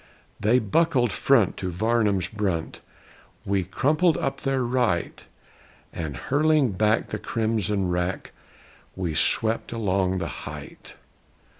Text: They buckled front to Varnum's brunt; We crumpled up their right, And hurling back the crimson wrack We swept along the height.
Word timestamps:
They 0.39 0.57
buckled 0.57 1.13
front 1.13 1.57
to 1.57 1.69
Varnum's 1.69 2.27
brunt; 2.27 2.81
We 3.45 3.63
crumpled 3.63 4.17
up 4.17 4.41
their 4.41 4.63
right, 4.63 5.23
And 5.93 6.17
hurling 6.17 6.71
back 6.71 7.09
the 7.09 7.19
crimson 7.19 7.87
wrack 7.87 8.31
We 8.95 9.13
swept 9.13 9.71
along 9.71 10.17
the 10.17 10.27
height. 10.49 10.95